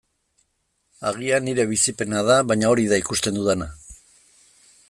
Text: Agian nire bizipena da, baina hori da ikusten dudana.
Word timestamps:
Agian 1.09 1.45
nire 1.49 1.67
bizipena 1.73 2.25
da, 2.31 2.39
baina 2.53 2.73
hori 2.75 2.89
da 2.95 3.01
ikusten 3.05 3.41
dudana. 3.41 3.73